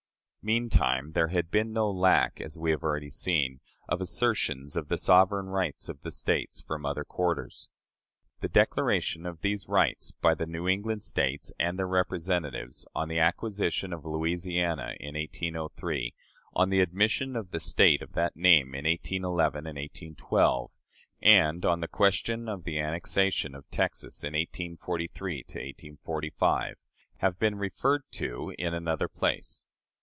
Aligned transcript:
Meantime 0.43 1.11
there 1.11 1.27
had 1.27 1.51
been 1.51 1.71
no 1.71 1.87
lack, 1.91 2.41
as 2.41 2.57
we 2.57 2.71
have 2.71 2.81
already 2.83 3.11
seen, 3.11 3.59
of 3.87 4.01
assertions 4.01 4.75
of 4.75 4.87
the 4.87 4.97
sovereign 4.97 5.45
rights 5.45 5.87
of 5.87 6.01
the 6.01 6.09
States 6.11 6.59
from 6.59 6.83
other 6.83 7.03
quarters. 7.03 7.69
The 8.39 8.49
declaration 8.49 9.27
of 9.27 9.41
these 9.41 9.67
rights 9.67 10.09
by 10.11 10.33
the 10.33 10.47
New 10.47 10.67
England 10.67 11.03
States 11.03 11.53
and 11.59 11.77
their 11.77 11.85
representatives, 11.85 12.87
on 12.95 13.07
the 13.07 13.19
acquisition 13.19 13.93
of 13.93 14.03
Louisiana 14.03 14.95
in 14.99 15.13
1803, 15.13 16.15
on 16.55 16.71
the 16.71 16.81
admission 16.81 17.35
of 17.35 17.51
the 17.51 17.59
State 17.59 18.01
of 18.01 18.13
that 18.13 18.35
name 18.35 18.73
in 18.73 18.85
1811 18.85 19.75
'12, 20.15 20.71
and 21.21 21.63
on 21.67 21.81
the 21.81 21.87
question 21.87 22.49
of 22.49 22.63
the 22.63 22.79
annexation 22.79 23.53
of 23.53 23.69
Texas 23.69 24.23
in 24.23 24.33
1843 24.33 25.45
'45, 26.03 26.77
have 27.17 27.37
been 27.37 27.53
referred 27.59 28.01
to 28.13 28.55
in 28.57 28.73
another 28.73 29.07
place. 29.07 29.67